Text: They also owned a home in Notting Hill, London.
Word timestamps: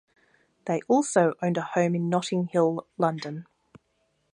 They 0.65 0.81
also 0.87 1.35
owned 1.43 1.57
a 1.57 1.61
home 1.61 1.93
in 1.93 2.09
Notting 2.09 2.45
Hill, 2.47 2.87
London. 2.97 3.45